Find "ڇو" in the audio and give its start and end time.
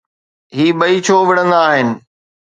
1.07-1.17